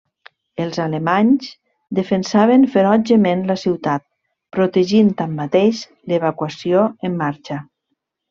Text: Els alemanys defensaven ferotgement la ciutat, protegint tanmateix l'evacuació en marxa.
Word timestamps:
Els 0.63 0.77
alemanys 0.83 1.49
defensaven 1.99 2.65
ferotgement 2.77 3.43
la 3.51 3.57
ciutat, 3.65 4.03
protegint 4.57 5.13
tanmateix 5.21 5.83
l'evacuació 6.13 6.81
en 7.11 7.21
marxa. 7.23 7.61